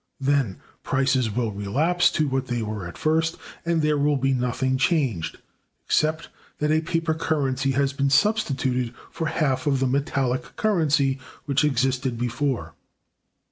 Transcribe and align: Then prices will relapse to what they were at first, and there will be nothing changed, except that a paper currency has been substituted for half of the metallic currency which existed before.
Then 0.19 0.57
prices 0.81 1.29
will 1.29 1.51
relapse 1.51 2.09
to 2.13 2.27
what 2.27 2.47
they 2.47 2.63
were 2.63 2.87
at 2.87 2.97
first, 2.97 3.37
and 3.63 3.83
there 3.83 3.99
will 3.99 4.17
be 4.17 4.33
nothing 4.33 4.75
changed, 4.75 5.37
except 5.85 6.29
that 6.57 6.71
a 6.71 6.81
paper 6.81 7.13
currency 7.13 7.73
has 7.73 7.93
been 7.93 8.09
substituted 8.09 8.95
for 9.11 9.27
half 9.27 9.67
of 9.67 9.79
the 9.79 9.85
metallic 9.85 10.55
currency 10.55 11.19
which 11.45 11.63
existed 11.63 12.17
before. 12.17 12.73